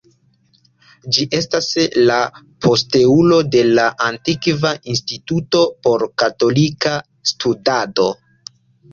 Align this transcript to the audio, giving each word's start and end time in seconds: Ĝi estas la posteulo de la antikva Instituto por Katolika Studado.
Ĝi 1.15 1.23
estas 1.39 1.65
la 2.11 2.15
posteulo 2.65 3.37
de 3.55 3.61
la 3.79 3.85
antikva 4.05 4.71
Instituto 4.93 5.61
por 5.89 6.05
Katolika 6.23 6.95
Studado. 7.33 8.07